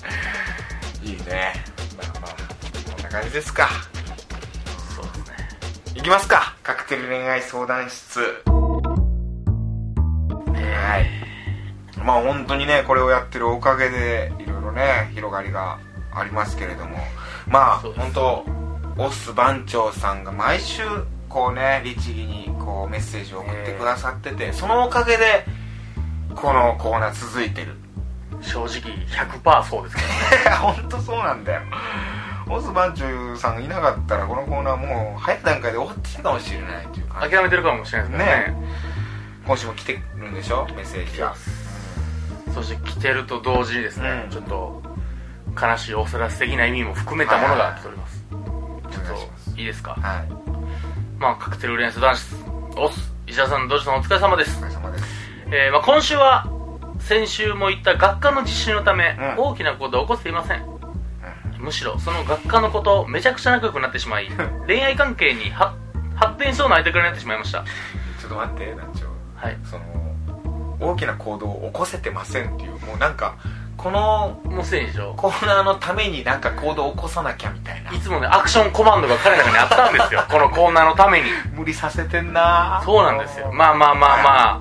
[1.02, 1.54] いいね。
[1.96, 2.30] まあまあ
[2.92, 3.68] こんな感じですか。
[4.96, 5.36] そうですね。
[5.94, 6.54] いきますか。
[6.62, 8.20] カクテル恋愛相談室。
[8.46, 8.54] は
[11.00, 11.06] い。
[12.02, 15.78] まあ本当にねこれをやってるおかげでいろいろね広がりが
[16.14, 16.98] ありますけれども。
[17.46, 18.44] まあ本当
[18.96, 20.82] オス番長さんが毎週
[21.28, 25.44] こうね律儀にこうメッセージを送ってくださってて、そのおかげで
[26.34, 27.74] このコーナー続いてる。
[28.40, 28.68] 正直
[29.08, 30.02] 100%そうですか
[30.44, 30.56] らね。
[30.62, 31.62] 本当そうなんだよ。
[32.48, 37.34] オス番長さんがいなかったらこのコーナーもう早い段階で終わってたかもしれないっていう感じ。
[37.34, 38.46] 諦めてるかもしれないですけどね。
[38.62, 38.68] ね。
[39.44, 40.66] 今週も来てるんでしょ？
[40.76, 41.34] メッセージが
[42.54, 44.30] そして来てると同時にですね、うん。
[44.30, 44.82] ちょっと
[45.60, 49.04] 悲しいお知らせ的な意味も含めたものが来ております、ちょっ
[49.54, 49.96] といいですか？
[50.00, 50.47] はい
[51.18, 54.58] まあカクテル連鎖男子オス石田さんどうしさんお疲れ様です。
[54.58, 55.04] お疲れ様です。
[55.50, 56.46] えーまあ、今週は
[57.00, 59.44] 先週も言った学科の実習のため、うん。
[59.44, 60.62] 大きなことを起こしていません、
[61.58, 64.28] むしろその学科のことめちゃくちゃ仲良くなってしまい
[64.66, 65.74] 恋愛関係には
[66.14, 67.64] 発展しそうな相手くらいになってしまいました。
[68.20, 69.06] ちょっと待って団長。
[69.34, 69.56] はい。
[69.64, 69.84] その
[70.80, 73.34] 大きな行動を起こせてませんっていうもうなんか
[73.78, 77.92] このもうすでにでしょコーナーのためになんか行動を起こさなきゃみたいな。
[77.92, 80.24] いつもねアクションコマンドが彼らにあったんですよ。
[80.28, 81.30] このコーナーのために。
[81.54, 82.82] 無理させてんな。
[82.84, 83.52] そうなんですよ。
[83.52, 84.58] まあまあまあまあ。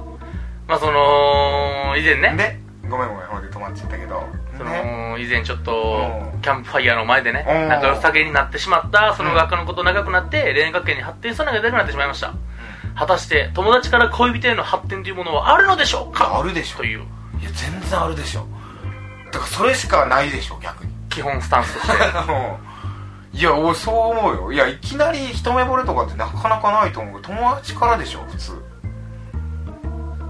[0.68, 2.36] まあその以前ね。
[2.38, 4.24] でごめんごめんほんで止まっちゃったけど。
[4.56, 5.10] そね。
[5.12, 6.42] の以前ちょっとうん。
[6.42, 7.68] キャンプファイヤーの前でねうん。
[7.70, 12.34] 仲良さげになってしまったその学科のこと長くなって恋愛関係に発展しそうなが出なくなってしまいました。
[12.96, 16.38] 果たして友達から恋人への発展というものはあるのでしょうか？
[16.40, 17.00] あるでしょという。
[17.40, 18.48] いや全然あるでしょ
[19.32, 20.92] だからそれしかないでしょ逆に。
[21.10, 21.94] 基本スタンスとして
[23.38, 24.52] いや俺そう思うよ。
[24.52, 27.22] いやいきなり一目惚れとかってなかなかないと思う。
[27.22, 28.64] 友達からでしょ普通。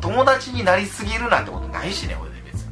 [0.01, 2.71] 友達になりすぎるなんてことないしね俺で別に。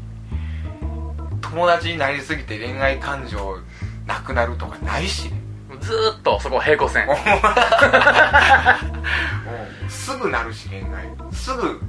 [1.41, 3.59] 友達になりすぎて恋愛感情
[4.05, 5.41] なくなるとかないしね。
[5.81, 7.07] ずーっとそこ平行線。
[7.07, 7.17] もう
[9.89, 11.09] すぐなるし恋愛。
[11.31, 11.79] すぐうん。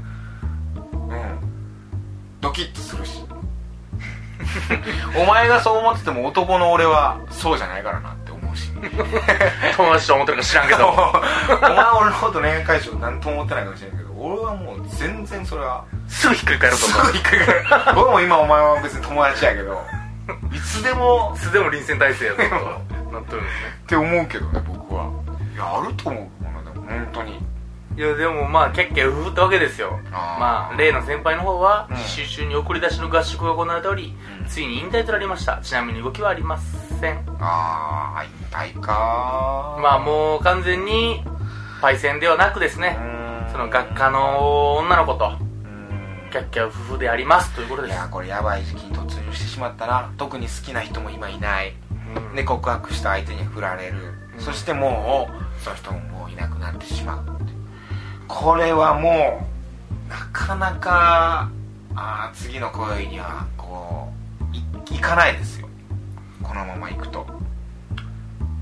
[2.40, 3.24] ドキッとするし
[5.16, 8.70] お前がそう思ってても男の俺はそうじゃないからなって思うし。
[9.76, 10.88] 友達と思ってるか知らんけど。
[10.88, 17.06] お前俺のこと恋愛解消なんとも思ってないかもしれんけど俺はもう全然それはすぐひっくり返ると思う。
[17.06, 18.00] すぐ引っかかる。
[18.00, 19.84] 俺も今お前は別に友達やけど
[20.52, 22.44] いつでもいつでも臨戦態勢やぞと
[23.12, 25.10] なってるんですねって思うけどね僕は。
[25.54, 27.40] いやあると思うものでも本当に
[27.96, 29.98] いやでもまあ結構夫婦ってわけですよ。
[30.12, 31.96] まあ例の先輩の方はうん。
[31.96, 34.46] 実習中に送り出しの合宿が行われており、うん。
[34.46, 35.60] ついに引退となりました。
[35.62, 37.24] ちなみに動きはありません。
[37.40, 38.30] ああ引
[38.74, 41.24] 退かまあもう完全に
[41.80, 42.98] パイセンではなくですね。
[43.50, 46.30] その学科の女の子とうん。
[46.30, 47.92] キャッキャウフフでありますということです。
[47.92, 50.12] いやこれやばい時期に突入してしまったな。
[50.18, 51.74] 特に好きな人も今いない。
[52.18, 52.36] うん。
[52.36, 53.96] で告白した相手に振られる、
[54.34, 54.40] うん。
[54.40, 57.55] そしてもうその人ももういなくなってしまうって
[58.28, 59.46] これはも
[60.08, 61.50] うなかなか
[61.94, 64.08] あー次の恋にはこ
[64.52, 65.68] ういいかないですよ。
[66.42, 67.26] このまま行くと。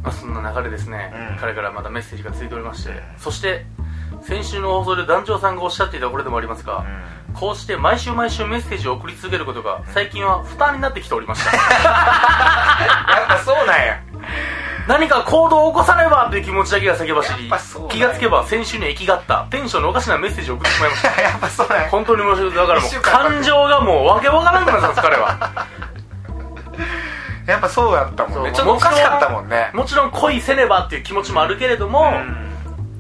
[0.03, 1.39] まあ、そんな流れですね、うん。
[1.39, 3.65] 彼からまだメッセージがついておりまして、そして
[4.23, 6.85] 先週の放送で団長さんがおっしゃっていたこれでもありますが、
[7.35, 11.57] こうして毎週毎週メッセージを送り続けることが最近は負担になってきておりました。
[11.57, 11.63] や
[13.25, 14.01] っぱそうなんや
[14.87, 17.51] 何か行動を起こさねばという気持ちだけが先走り。
[17.89, 19.47] 気がつけば先週には生きがった。
[19.51, 21.09] テンションのおかしなメッセージを送ってしまいました。
[21.23, 21.89] やっぱそうなんや。
[21.89, 22.55] 本当に申し訳ない。
[22.55, 25.39] だからもう感情がもうわけわからなくなったんです彼は。
[27.47, 28.53] やっぱそうやったもんね。
[28.53, 29.71] ちょっとおかしかったもんね。
[29.73, 32.13] もちろん恋せねばっていう気持ちもあるけれども、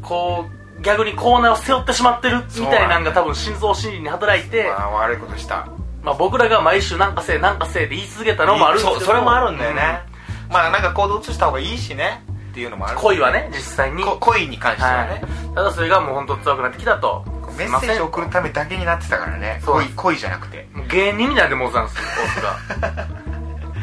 [0.02, 0.46] こ
[0.78, 5.66] う逆にコーナーを背負ってしまってるみたいなのが多分心臓心理に働いて、まあ悪いことした。
[6.02, 9.06] まあ、僕らが毎週なんかせえなんかせえで言い続けたのもあるんですけど。
[9.06, 10.02] それもあるんだよね、
[10.50, 12.22] まあなんか行動移した方がいいしね。
[12.50, 12.98] っていうのもある。
[12.98, 14.04] 恋はね実際に。
[14.04, 17.24] こ恋に関してははね、い、ただそれがもう本当強くなってきたと。
[17.58, 19.60] メッセージを送るためだけになってたからね。
[19.64, 20.68] 恋恋じゃなくて。
[20.88, 23.06] 芸人みたいなもうたんですよオスが。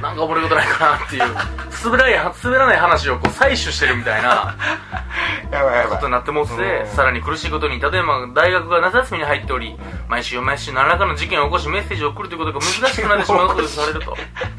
[0.01, 1.21] なんかおもろいことないかなっていう。
[1.83, 4.55] 滑らない滑らない話をこう採取してるみたいな。
[5.51, 5.87] やばいやばい。
[5.87, 6.47] ことになってもうん。
[6.87, 14.17] さらに苦しいことに例えば大学が夏休みに入っており毎週毎週何らかの事件を起こしメッセージを送るということが難しくなってしまうとされると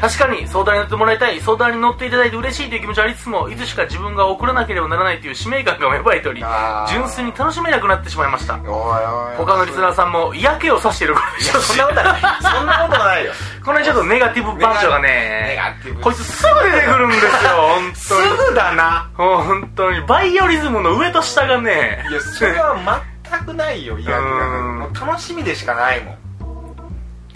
[0.00, 6.42] 確かに相談に乗ってもらいたい相談に乗っていただいて嬉しいという気持ちはありつつもいつしか自分が送らなければならないという使命感が芽生えており
[6.88, 8.56] 純粋に楽しめなくなってしまいました。
[8.58, 11.14] 他のリスナーさんも嫌気をさしている。
[11.14, 13.32] からでそんなことないそんなことないよ。
[13.64, 16.00] この辺ちょっとネガティブ番長がネねガティブ。
[16.00, 18.48] こいつすぐ出てくるんですよ本す当に。
[18.48, 19.10] ぐだな。
[19.16, 20.00] 本当に。
[20.06, 22.04] バイオリズムの上と下がね。
[22.10, 24.78] いやそれは全くないよいやうん。
[24.78, 26.18] もう楽しみでしかないもん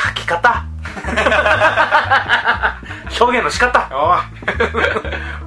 [0.08, 0.66] 書き方。
[3.20, 4.18] 表現の仕方、おい。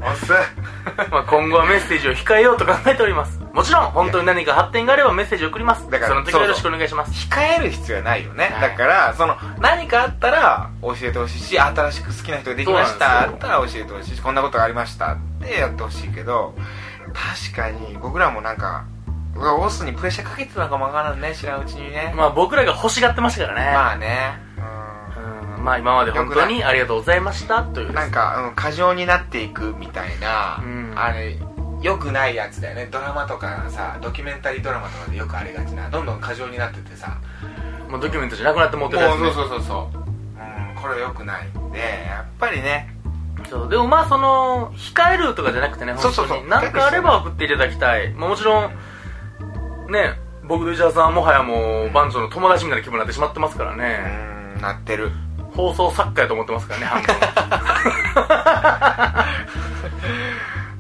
[0.07, 0.33] おっす。
[1.11, 3.39] まあ、今後はメッセージを控えようと考えております。
[3.53, 5.89] もちろん本当に何か発展があればメッセージ送ります。
[5.89, 7.11] だからその時はよろしくお願いします。
[7.27, 8.69] 控える必要はないよね、はい。
[8.69, 13.21] だからその何かあったら教えてほしいし新しく好きな人ができました。
[13.21, 16.55] あったら教えてほしいしこんなことがありましたってやってほしいけど
[17.13, 18.85] 確かに僕らもなんか
[19.35, 21.33] オスにプレッシャーかけてたのかもわからんね。
[21.35, 22.13] 知らんうちにね。
[22.15, 23.73] まあ僕らが欲しがってましたからね。
[23.73, 25.63] まあねうん。
[25.63, 27.87] まあ今まで本当にありがとうございましたという。
[27.89, 30.93] うんなんか、うん、過剰になっていくみたいな、うん。
[30.95, 31.37] あれ
[31.81, 32.87] よくないやつだよね。
[32.91, 35.89] ドラマとかさドキュメンタリードラマとかでよくありがちな。
[35.89, 37.17] どんどん過剰になっててさ。
[37.89, 40.01] もうドキュメントじゃなくなって持ってるやつ、ね、そうそうそうそう、う。
[40.01, 42.89] ん、これ良くないんでやっぱりね。
[43.49, 43.69] そう。
[43.69, 46.39] でもまあその控えるとかじゃなくてねそうそうそう。
[46.39, 46.49] 本当に。
[46.49, 48.71] 何かあれば送っていただきたい、まあ、もちろん
[49.91, 53.97] ね僕と石田さんはもはやもう番長の友達みたいな気分になってしまってますからうね、
[54.31, 54.34] ん
[54.65, 55.11] なってる。
[55.55, 57.15] 放送作家やと思ってますからね半分。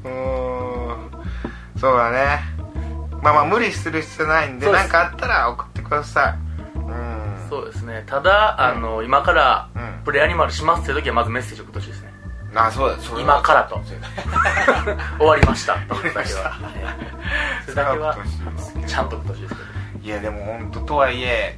[0.11, 1.79] うーん。
[1.79, 2.41] そうだね。
[3.21, 6.33] まあまあ無理する必要ないんで何かあったら送ってください。
[6.77, 7.47] うん。
[7.49, 8.03] そうですね。
[8.05, 10.01] ただあの今からうん。
[10.03, 12.13] プレイアニマルしますっていう時はまずメッセージ送ってほしいですね。
[12.53, 13.81] あそうだそ今からと。
[15.17, 15.75] 終わりました。
[15.75, 16.53] っていうだけは
[17.63, 18.17] それだけは
[18.85, 20.05] ちゃんと送ってほしいですけど。
[20.05, 21.57] いやでも本当とはいえ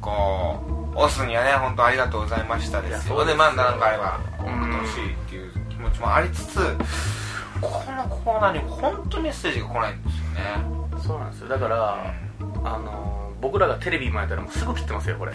[0.00, 3.24] こうオスにはね本当ありがとうございましたですよ。
[3.24, 6.58] でまあ何かあればこう送ってほしいっていう気持ちもありつつ
[7.60, 10.24] このコーナーに本当にメッセージが来ないんですよ
[10.98, 11.00] ね。
[11.06, 11.48] そうなんですよ。
[11.48, 12.14] だから
[12.64, 15.32] あの僕らがテレビ前やったらもうすぐ切ってますよこれ。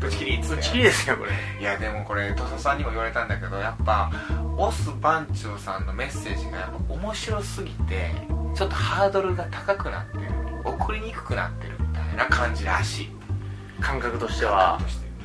[0.00, 1.30] 打ち切り打ち切りですよこれ。
[1.60, 4.10] いやでもこれ土佐さんにも言われたんだけどやっぱ
[4.56, 8.10] オス番長さんのメッセージがやっぱ面白すぎて
[8.54, 10.22] ちょっとハードルが高くなってる。
[10.64, 11.76] 送りにくくなってる
[12.16, 13.10] な感じらしい。
[13.80, 14.78] 感覚としては。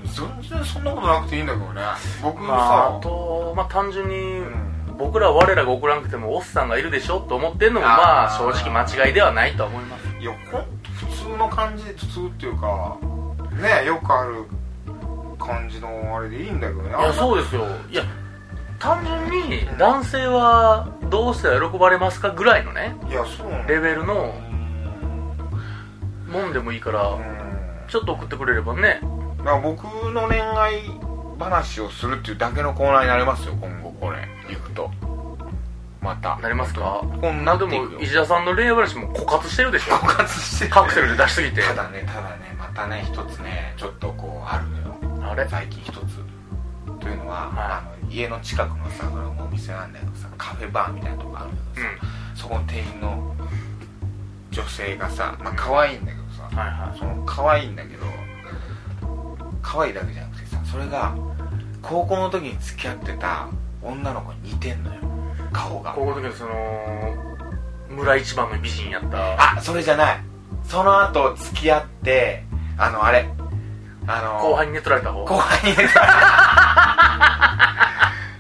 [0.04, 1.82] 全然そんなことなくていいんだけどね。
[2.24, 10.08] 僕さ、まあ、あと、まあ、単純に、うん僕ら我らが送らなくてもオスさんがいるでしょと思ってるのもまあ正直間違いではないとは思います。
[10.20, 12.98] いやほんと普通の感じで普通っていうか
[13.62, 14.46] ねよくある
[15.38, 16.90] 感じのあれでいいんだけどね。
[16.90, 17.68] いやそうですよ。
[17.92, 18.04] いや
[18.80, 24.34] 単純に男性はどうしたら喜ばれますかぐらいのねいやそうなんだレベルの
[26.28, 27.24] もんでもいいからうん。
[27.88, 29.00] ちょっと送ってくれればね。
[29.40, 30.82] だから僕の恋愛
[31.40, 34.28] 話をするっていうだけのコーナーになりますよ今後これ。
[34.50, 34.92] 行くと。
[36.02, 36.38] また。
[36.38, 37.02] なりますか？
[37.22, 39.94] こんなでも石田さんの恋愛話も枯渇してるでしょ。
[39.96, 40.72] 枯渇してる。
[40.72, 41.62] カクテルで出しすぎて。
[41.64, 45.30] ただねただねまたね一つねちょっとこうあるのよ。
[45.32, 45.48] あれ？
[45.48, 46.20] 最近一つ。
[47.00, 47.56] というのは、はい。
[47.56, 49.10] あの家の近くのさ
[49.40, 51.94] お店なんだけどさカフェバーみたいなとこあるけどさ、
[52.36, 53.36] そこの店員の
[54.58, 56.98] 女性がさまあ可愛いんだけどさ、はいはい。
[56.98, 58.06] その可愛いんだけど
[59.62, 61.16] 可愛いだけじゃなくてさそれが
[61.84, 63.48] 高校の時に付き合ってた
[63.84, 65.00] 女の子に似てんのよ。
[65.54, 65.94] 顔が。
[65.94, 67.16] 高校の時のその
[67.90, 69.58] 村一番の美人やった。
[69.58, 70.20] あそれじゃない。
[70.64, 72.44] その後付き合って
[72.78, 73.30] あのあれ。
[74.08, 75.24] あの後輩に寝取られた方？
[75.26, 75.76] 後輩に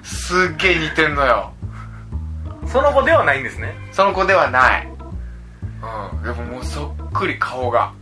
[0.03, 1.51] すっげえ似てんのよ。
[2.65, 3.75] その子ではないんですね。
[3.91, 4.96] その子ではない
[5.81, 6.23] うん。
[6.23, 7.93] でももうそっくり顔が。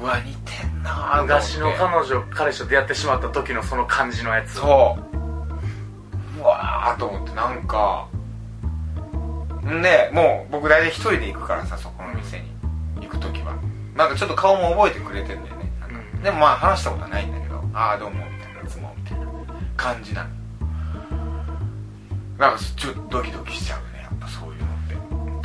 [0.00, 4.54] うわ似てんな昔の彼女彼氏と出会ってしまった時のその感じのやつ。
[4.54, 4.96] そ
[6.36, 6.40] う。
[6.40, 8.08] うわーと思ってなんか。
[9.64, 12.46] んでもう僕大体一人で行くからさそこの店に。
[13.00, 13.56] 行く時は。
[13.96, 15.72] なんかちょっと顔も覚えてくれてんだよね。
[16.14, 16.22] うん。
[16.22, 19.26] でもまあ話したことはないんだけどああどうもみたいないつもみたいな
[19.76, 20.30] 感じなの。
[22.38, 23.87] なんかちょっとドキドキしちゃう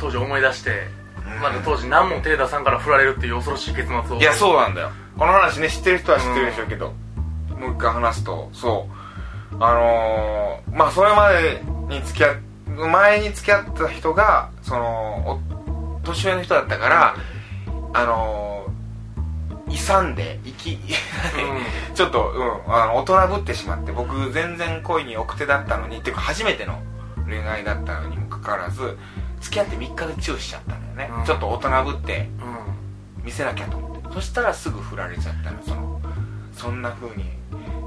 [0.04, 0.86] 当時思い出して
[1.26, 1.40] うん。
[1.40, 4.20] まだ当時何も手出さんから振られるっていう恐ろしい結末を。
[4.20, 4.90] いやそうなんだよ。
[5.18, 6.92] この話ね知ってる人は知ってるでしょうけど、
[7.58, 9.56] もう一回話すとそう。
[9.60, 12.36] あのー、まあそれまでに付き合っ
[12.74, 15.40] 前に付き合った人がその
[16.02, 17.16] お年上の人だったから、
[17.92, 20.78] あのー、勇んで生き
[21.94, 26.82] ちょっと、うん、あの大人ぶってしまって僕全然恋に奥手だったのにっていうか初めての
[27.26, 28.96] 恋愛だったのにもかかわらず
[29.40, 31.24] 付き合って3日でチューしちゃったんだよね、うん。
[31.24, 32.28] ちょっと大人ぶって
[33.18, 33.24] うん。
[33.24, 34.14] 見せなきゃと思って。
[34.14, 35.62] そしたらすぐ振られちゃったの。
[35.62, 36.00] その
[36.52, 37.24] そんな風に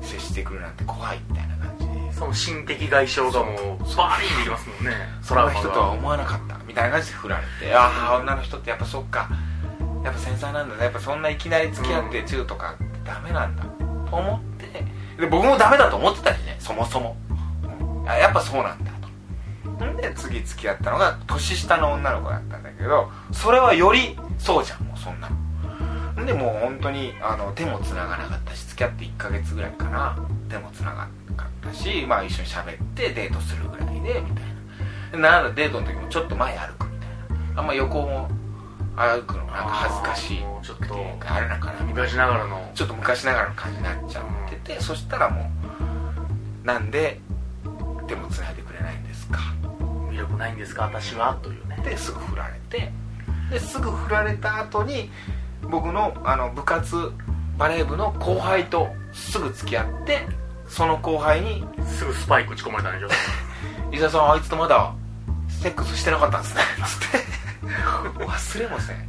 [0.01, 2.13] 接してくるなんて怖いみたいな感じで。
[2.13, 4.91] その心的外傷がもうバーリンできますもんね。
[5.21, 9.29] そんな人とは思わなかったみたいな感じで振られてああ女の人ってやっぱそっか。
[10.03, 10.83] やっぱ繊細なんだね。
[10.83, 13.63] やっぱそんないきなり付き合ってチューとかってダメなんだ。
[14.09, 14.85] と思って。
[15.21, 16.55] で僕もダメだと思ってたしね。
[16.59, 17.17] そもそも、
[18.01, 18.09] うん。
[18.09, 18.91] あやっぱそうなんだ
[19.77, 26.23] とんで次付き合ったのが年下の女の子だったんだけどそれはよりそうじゃんもうそんなの。
[26.23, 30.17] んでもう本当にあの手も繋がなかったし付き合って1ヶ月ぐらいかな。
[30.49, 35.29] 手も繋がなかったしまあ一緒に喋ってデートするぐらいでみたいな。
[35.41, 37.09] なんだデートの時もちょっと前歩くみたい
[37.53, 37.61] な。
[37.61, 38.29] あんま横も
[38.95, 40.37] 歩くのなんか恥ずかしい。
[40.63, 42.71] ちょっとあれなんかな昔ながらの。
[42.73, 45.49] ちょっと昔ながらの感じになっちゃってて、そしたらも
[46.63, 47.19] うなんで
[48.07, 49.06] 手もつないでくれないんですか
[50.17, 51.37] 魅力ないんですか私は？
[51.43, 51.77] というね。
[51.83, 52.91] ですぐ振られて。
[53.51, 55.09] ですぐ振られた後に
[55.61, 57.11] 僕のあの部活
[57.57, 60.27] バレー部の後輩とすぐ付き合って
[60.67, 63.07] その後輩にすぐスパイク打ち込まれたんでしょ
[63.95, 64.91] 「伊沢さんあいつとまだ
[65.47, 67.27] セックスしてなかったんですね」つって。
[68.25, 68.97] 忘れません。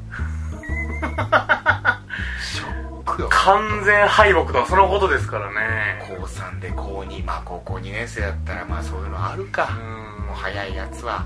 [2.41, 3.29] ショックよ。
[3.31, 6.05] 完全敗北とはそのことですからね。
[6.09, 9.69] 高3で高2まあ高校2年生だったらまあそういうのあるか。
[9.71, 11.25] うんもう早いやつは。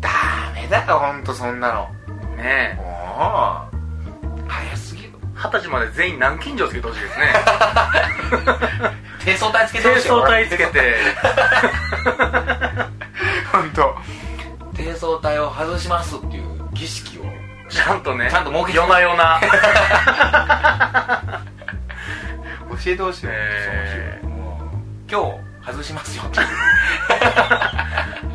[0.00, 0.10] ダ
[0.54, 1.88] メだよほんとそんなの。
[2.08, 2.76] うんねえ。
[2.76, 2.82] も
[4.46, 5.10] う早すぎる。
[5.34, 7.32] 二十歳まで全員南京錠つけてほしいですね。
[9.24, 10.20] 低層体つけて低ほしいよ。
[10.20, 10.94] 層体つけて。
[13.52, 13.94] 本当
[14.74, 17.22] 低層体を外しますっていう儀式を。
[17.68, 18.78] ちゃんとねちゃんと設けて。
[18.78, 19.40] 夜な夜な。
[22.84, 24.20] 教えてほしいよ、え。
[24.24, 26.24] ー今日外しますよ。
[26.24, 26.46] っていう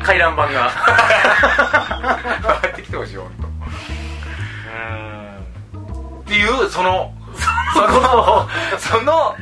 [0.02, 0.70] 回覧板が。
[2.62, 3.46] 回ってきてほしいよ本当
[5.76, 6.20] うん。
[6.20, 7.12] っていうその
[7.74, 9.36] そのその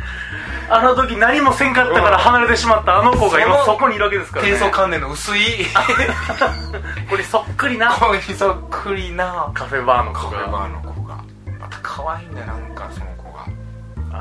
[0.68, 4.52] あの時何もせんかったから離れてしまったあの子が今そこにいるわけですからね。
[4.52, 5.40] 低層観念の薄い
[7.08, 7.92] これそっくりな。
[7.92, 9.50] 子にそっくりな。
[9.54, 11.14] カフェバーの子カフェバがーの子が。
[11.60, 13.44] また可愛いんだよなんかその子が。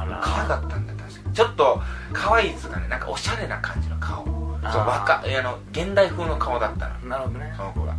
[0.02, 0.20] あら。
[0.22, 0.95] 可愛かったんだよ
[1.36, 1.82] ちょっと
[2.14, 4.26] 可愛いっつうかねなんかおしゃれな感じの顔。
[4.26, 4.32] そ
[4.80, 7.10] う若いあの現代風の顔だったの。
[7.10, 7.54] なるほどね。
[7.56, 7.94] その子が。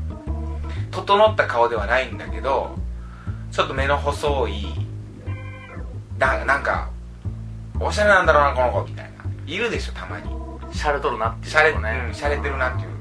[0.90, 2.75] 整った顔ではないんだけど
[3.53, 4.64] ちょっと目の細い
[6.18, 6.90] だなんか
[7.79, 9.11] おしゃれなんだろうなこの子みたいな。
[9.46, 10.29] いるでしょたまに。
[10.72, 12.05] シャレとるなっていうしゃれ,、ね。
[12.09, 12.96] うん、しゃれてるなっていう、うん、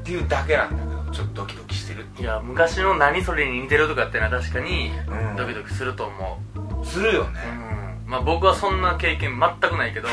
[0.00, 5.36] っていうだけなんだけどちょっとドキドキしてるっていや昔の何それに似てるとかってのは確かにうん。
[5.36, 6.38] ドキドキすると思
[6.82, 7.71] う、するよね、うん
[8.12, 10.08] まあ僕はそんな経験全くないけど。
[10.08, 10.10] う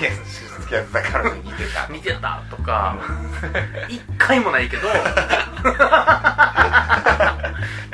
[0.00, 0.10] いや
[0.60, 2.98] 付き合ってたから似てた似てたとか。
[3.88, 4.88] 一回もないけど。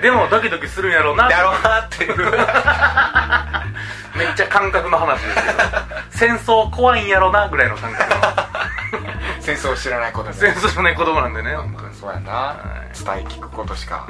[0.00, 1.28] でもドキドキするんやろうな。
[1.28, 2.16] だろうなっていう。
[4.16, 5.58] めっちゃ感覚の話ですけど。
[6.08, 8.20] 戦争怖いんやろうなぐらいの感覚の。
[9.40, 11.94] 戦争を知らない子供戦争じゃない子供なんでね本当に。
[11.94, 12.56] そうやな、は
[12.90, 13.04] い。
[13.04, 14.08] 伝え聞くことしか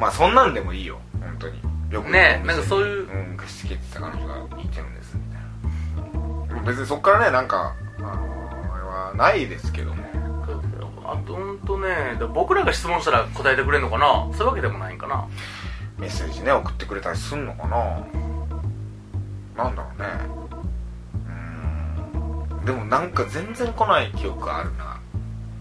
[0.00, 0.98] まあそんなんでもいいよ。
[1.20, 1.60] 本当に。
[1.90, 3.08] よくねなんかそういう。
[3.08, 6.62] うん貸し付けてた彼女が似てるんですみたいな。
[6.62, 8.10] 別にそっからねなんかあの
[8.74, 10.04] あれはないですけども。
[11.04, 14.28] あとほんとね僕らが質問したら答えてくれるのかな？
[14.36, 15.26] そういうわけでもないんかな？
[15.98, 18.06] メッセージね送ってくれたりすんのかな？
[19.64, 20.08] なんだろうね。
[22.54, 22.64] うん。
[22.64, 25.00] でもなんか全然来ない記憶あるな。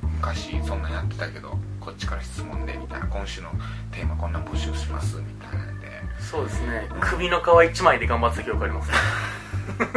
[0.04, 1.58] 昔そんなんやってたけど
[1.89, 3.49] こっちから質問でみたいな今週の
[3.91, 5.88] テーマこんなん募集しますみたいなんで。
[6.19, 6.88] そうですね。
[7.02, 8.97] 首の皮一枚で頑張ってた記憶ありますね。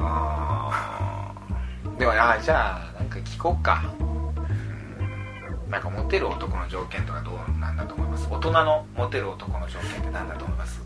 [0.00, 1.98] あー。
[1.98, 3.84] でもあじゃあなんか聞こうか。
[3.98, 4.02] う
[5.68, 5.70] ん。
[5.70, 8.26] なんかモテる男の条件とかどうなんだと思います？
[8.30, 10.80] 大人のモテる男の条件って何だと思います？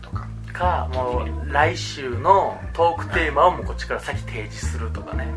[0.61, 5.27] かかもう来週のトークテーマをもうこっちから先提示するとかね。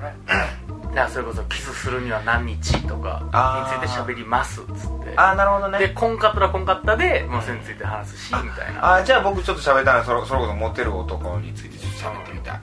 [0.00, 3.78] だからそれこそキスするには何日とかあー。
[3.78, 5.12] について喋りますっつって。
[5.16, 8.94] ああなるほどでコンカットらコンカッタで、まあ、それについて話すしみたいな。
[8.96, 12.60] あじゃあ僕ちょっと喋ったらそれそれこそモテる男についてちょっと喋ってみたい。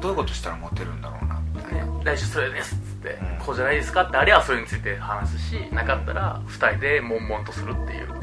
[0.00, 3.44] どういうことしたらモテるんだろうなみたいな、ね、来週それですっつって、うん。
[3.44, 8.19] こうじゃないですかってあれはそれについて話すしなかったら2人で悶々とするっていう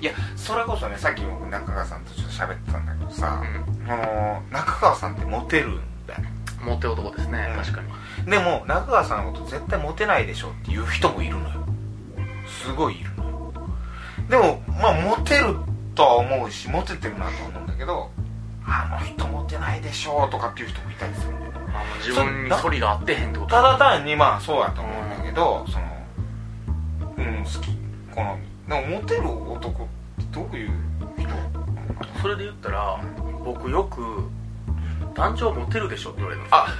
[0.00, 3.42] いやそれこそねさっき僕中川さんとちょっと喋ってたんだけどさ、
[3.86, 6.20] うあの中川さんってモテるんだよ
[6.62, 7.56] モテ男ですね、うん。
[7.62, 8.30] 確かに。
[8.30, 11.66] でも中川さんのこと絶対モテないでしょっていう人もいるのよ。
[12.46, 13.52] すごいいるのよ。
[14.28, 15.56] でもまあモテる
[15.94, 18.10] とは思うしモテてるなとは思うんだけど
[18.64, 21.58] あの人モテないでしょとかっていう人もいたりするんだよね。
[21.68, 25.86] あの自分に反りが合ってへんってことただ単にまあそうやと思うんだけど、その
[27.16, 27.86] うん好き。
[28.16, 30.70] 好みでもモテる男ってどういう
[31.18, 31.28] 人
[32.20, 33.00] それで言ったら
[33.44, 34.24] 僕よく
[35.14, 36.56] 団長モテるでしょって言われるんですよ。
[36.58, 36.74] あ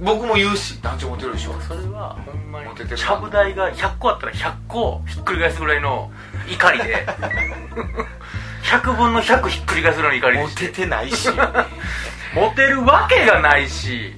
[0.00, 1.52] 僕も言うし団長モテるでしょ。
[1.60, 2.96] それはほんまにモテてるな。
[2.96, 6.10] ちゃぶ台が100個あったら100個ひっくり返すぐらいの
[6.50, 7.06] 怒りで。
[8.64, 11.28] 100分の100ひっくり返すぐらいの怒りでモテてないし。
[12.34, 14.16] モテるわけがないし。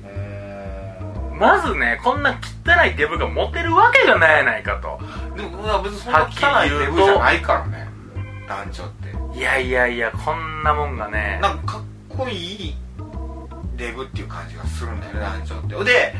[1.39, 5.01] まずねこんな汚いデブがモテるわけがないやないかと
[5.37, 7.89] でもまあ別にそんな汚いデブじゃないからね。
[8.49, 9.39] 団長って。
[9.39, 11.39] いやいやいやこんなもんがね。
[11.43, 12.75] なんかかっこいい
[13.77, 15.85] デブっていう感じがするんだよね団長って。
[15.85, 16.15] で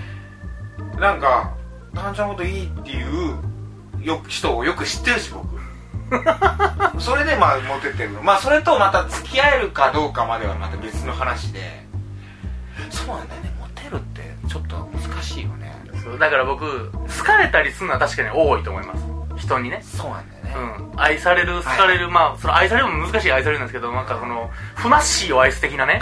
[0.99, 1.55] なんか
[1.93, 3.39] 団長のこといいっていう
[4.03, 5.55] よ人をよく知ってるし僕。
[7.01, 11.85] それでまあモテてるまあそれとまた付き合えるかどうかまではまた別の話で。
[12.91, 13.55] そうなんだよね。
[13.61, 15.74] モテるってちょっと難しいよね
[16.05, 19.05] そうだから僕好かれたりするのは確かに多いと思います。
[19.37, 19.83] 人にね。
[19.83, 20.55] そうなんだよね、
[20.93, 26.01] うん、愛される好かれる、まあその愛されるも難しい愛されるんですけどなんかそのふなっしーを愛す的なね。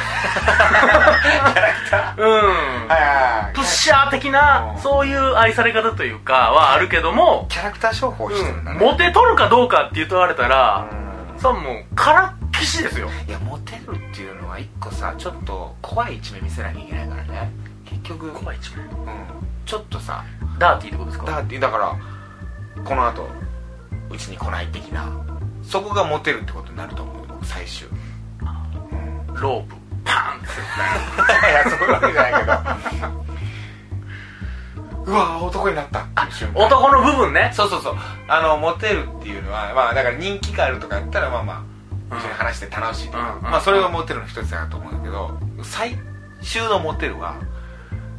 [2.19, 2.25] うん。
[2.25, 3.55] はいはいはい。
[3.55, 4.83] プッシャー的なうん。
[4.83, 11.41] そういう愛され方というかはあるけども、キャラクター商法してるんだね、モテ取るかどうかって言われたら、うん。
[11.41, 13.09] それはもうからっきしですよ。
[13.27, 17.51] いやモテるっていうのは一個さちょっと怖い一面見せなきゃいけないからね。
[17.87, 18.31] 結局。
[18.33, 18.87] 怖い一面。
[18.87, 20.25] うん、ちょっとさ
[20.59, 21.27] ダーティーってことですか？
[21.27, 21.97] だってだから
[22.85, 23.29] この後
[24.11, 25.09] うちに来ない的な
[25.63, 27.89] そこがモテるってことになると思う僕最終。
[29.41, 29.75] ロープ。
[30.05, 30.47] パーンって。
[31.51, 32.53] いやそういうわけじゃないけど。
[35.05, 36.01] うわ男になった。
[36.01, 37.51] っていう瞬間男の部分ね。
[37.55, 37.97] そうそうそう。
[38.29, 41.65] あのモテるっていうのはまあだから人気があるとかやったらまあま
[42.11, 45.97] あ一緒に話して楽しいとか、うんまあそれがモテるの一つだと思うんだけど最
[46.43, 47.35] 終のモテるは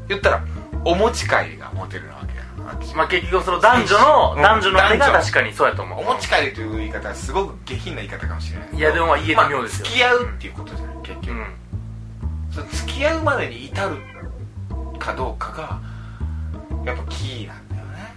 [0.10, 0.42] 言ったら
[0.86, 2.44] お持ち帰りがモテるなわけや
[2.96, 4.42] まあ結局その男女の、うん。
[4.42, 5.20] 男女の手が男女。
[5.20, 6.00] 確かにそうやと思う。
[6.00, 8.70] お持ち帰りという言い方はすごく下品な言い方かもしれない。
[8.76, 9.58] いやでもまあ言えて妙ですよ。
[9.58, 10.96] まあ付き合うっていうことじゃない。
[11.04, 11.46] 結局、うん
[12.54, 13.98] その付き合うまでに至る
[15.00, 15.82] かどうかが
[16.86, 18.14] やっぱキーなんだよね。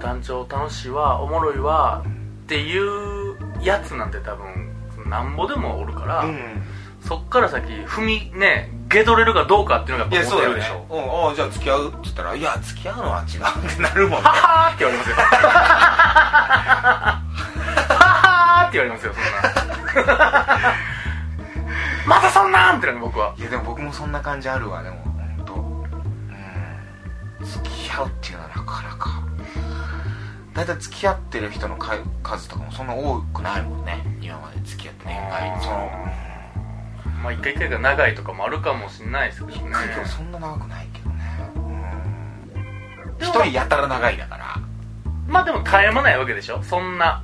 [0.00, 2.04] 団長楽しいわおもろいわ
[2.44, 4.74] っていうやつなんて多分
[5.08, 6.62] なんぼでもおるから、うん。
[7.00, 10.84] そっから先踏みねゲドれるかどうかっていうのがいややっぱモテるでしそうね。
[10.90, 11.32] ょうん。
[11.32, 13.40] あじゃあ付き合うって言ったらいや付き合うのは違う
[13.72, 14.16] ってなるもんね。
[14.16, 15.16] ははーって言われますよ。
[15.16, 15.22] は
[17.88, 20.18] はーって言われますよそんな。
[22.06, 23.34] またそんなんってなる僕は。
[23.38, 24.96] いやでも僕もそんな感じあるわでも。
[25.04, 25.54] 本当。
[27.42, 27.46] うん。
[27.46, 29.22] 付き合うっていうのはなかなか。
[30.54, 34.02] だいたい付き合ってる人のか数とかもそんな多くないもんね。
[34.20, 35.90] 今まで付き合って恋愛その
[37.22, 39.74] まあ一回一回が長いとかもあるかもしれないですけどね。
[40.06, 43.14] そんな長くないけどねうん。
[43.18, 44.56] 一人やたら長いだから。
[45.26, 46.62] まあでも絶え間ないわけでしょ？
[46.62, 47.22] そんな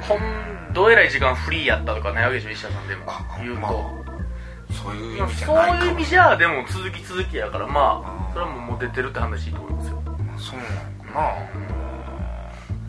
[0.00, 3.04] ほんどえらい時間フリーやったとかないわけでしょ石田さんでも。
[3.06, 3.72] あ言うと、まあ
[4.72, 5.84] そういう意まあ味じゃそうないかも。
[5.84, 8.06] いう意味じゃでも続き続きやからまうん。
[8.06, 10.02] あそれはもうモテてるって話いいと思いますよ。
[10.38, 11.81] そうなのかな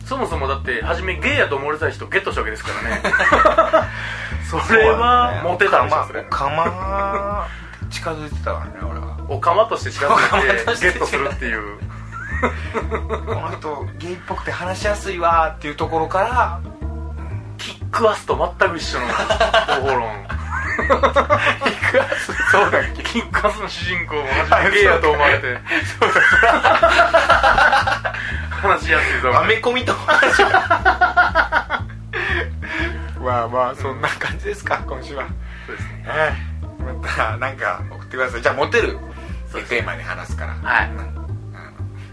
[0.04, 3.02] そもそもだって初めゲイやと思われた人ゲットしたわけですからね。
[4.66, 6.22] それはモテたんでしょそれ。
[6.24, 7.46] かま
[7.90, 9.16] 近づいてたからね俺は。
[9.28, 11.78] おかまとして近づいててゲットするっていう。
[13.26, 16.60] この人ゲイっぽくて話しやすいわっていうところから
[17.56, 20.26] キックアスと全く一緒の方法論。
[20.74, 22.32] キックアス？
[22.50, 25.56] そうだキックアスの主人公も初めゲイやと思われて
[28.64, 29.38] 話しやすいぞ。
[29.38, 31.84] アメコミと話が
[33.20, 35.28] まあまあそんな感じですか今週は。
[35.66, 36.04] そうですね。
[36.06, 38.42] ええまたなんか送ってください。
[38.42, 38.98] じゃあモテる
[39.68, 40.54] テーマに話すから。
[40.54, 40.90] はい。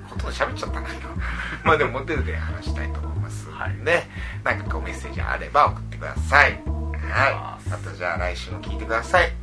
[0.10, 1.10] ほとんど喋っちゃったな今
[1.64, 3.72] まあでもモテるで話したいと思いますはい。
[3.72, 4.08] んで
[4.44, 6.52] なんかこうメッセージあれば送ってください。
[6.52, 7.34] はい。
[7.34, 9.32] ままたじゃあ来週も聞いてください